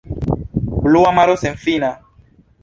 Blua 0.85 1.11
maro 1.19 1.35
senfina! 1.43 1.91